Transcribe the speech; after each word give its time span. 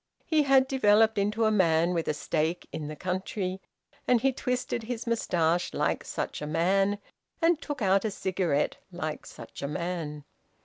He 0.25 0.41
had 0.41 0.67
developed 0.67 1.19
into 1.19 1.45
a 1.45 1.51
man 1.51 1.93
with 1.93 2.07
a 2.07 2.13
stake 2.15 2.67
in 2.71 2.87
the 2.87 2.95
country, 2.95 3.61
and 4.07 4.19
he 4.19 4.33
twisted 4.33 4.81
his 4.81 5.05
moustache 5.05 5.75
like 5.75 6.03
such 6.03 6.41
a 6.41 6.47
man, 6.47 6.97
and 7.39 7.61
took 7.61 7.83
out 7.83 8.03
a 8.03 8.09
cigarette 8.09 8.77
like 8.91 9.27
such 9.27 9.61
a 9.61 9.67
man. 9.67 10.23